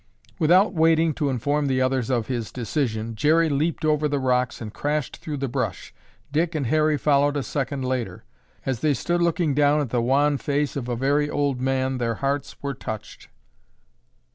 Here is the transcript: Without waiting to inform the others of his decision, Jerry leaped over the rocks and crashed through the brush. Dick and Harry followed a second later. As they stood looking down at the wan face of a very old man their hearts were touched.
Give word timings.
Without 0.39 0.73
waiting 0.73 1.13
to 1.13 1.29
inform 1.29 1.67
the 1.67 1.79
others 1.79 2.09
of 2.09 2.25
his 2.25 2.51
decision, 2.51 3.13
Jerry 3.13 3.49
leaped 3.49 3.85
over 3.85 4.07
the 4.07 4.17
rocks 4.17 4.59
and 4.59 4.73
crashed 4.73 5.17
through 5.17 5.37
the 5.37 5.47
brush. 5.47 5.93
Dick 6.31 6.55
and 6.55 6.65
Harry 6.65 6.97
followed 6.97 7.37
a 7.37 7.43
second 7.43 7.85
later. 7.85 8.25
As 8.65 8.79
they 8.79 8.95
stood 8.95 9.21
looking 9.21 9.53
down 9.53 9.79
at 9.79 9.91
the 9.91 10.01
wan 10.01 10.39
face 10.39 10.75
of 10.75 10.89
a 10.89 10.95
very 10.95 11.29
old 11.29 11.61
man 11.61 11.99
their 11.99 12.15
hearts 12.15 12.55
were 12.63 12.73
touched. 12.73 13.27